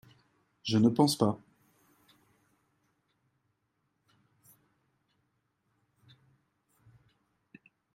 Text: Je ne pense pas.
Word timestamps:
Je 0.63 0.79
ne 0.79 0.89
pense 0.89 1.15
pas. 1.15 1.39